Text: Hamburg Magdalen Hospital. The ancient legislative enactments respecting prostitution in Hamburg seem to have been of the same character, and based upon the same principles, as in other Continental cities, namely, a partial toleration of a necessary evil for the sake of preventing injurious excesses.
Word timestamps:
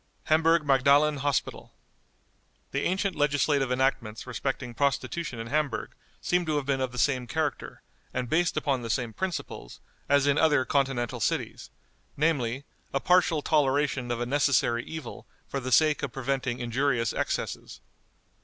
Hamburg 0.23 0.65
Magdalen 0.65 1.17
Hospital. 1.17 1.75
The 2.71 2.85
ancient 2.85 3.15
legislative 3.15 3.71
enactments 3.71 4.25
respecting 4.25 4.73
prostitution 4.73 5.37
in 5.37 5.45
Hamburg 5.45 5.91
seem 6.21 6.43
to 6.47 6.55
have 6.55 6.65
been 6.65 6.81
of 6.81 6.91
the 6.91 6.97
same 6.97 7.27
character, 7.27 7.83
and 8.11 8.27
based 8.27 8.57
upon 8.57 8.81
the 8.81 8.89
same 8.89 9.13
principles, 9.13 9.79
as 10.09 10.25
in 10.25 10.39
other 10.39 10.65
Continental 10.65 11.19
cities, 11.19 11.69
namely, 12.17 12.63
a 12.95 12.99
partial 12.99 13.43
toleration 13.43 14.09
of 14.09 14.19
a 14.19 14.25
necessary 14.25 14.83
evil 14.85 15.27
for 15.47 15.59
the 15.59 15.71
sake 15.71 16.01
of 16.01 16.11
preventing 16.11 16.57
injurious 16.57 17.13
excesses. 17.13 17.79